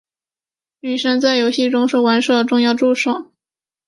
[0.79, 3.31] 女神在游戏中是玩家的重要助手。